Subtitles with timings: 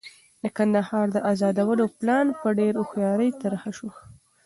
[0.43, 3.89] د کندهار د ازادولو پلان په ډېره هوښیارۍ طرح شو.